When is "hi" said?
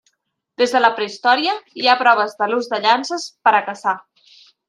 1.81-1.91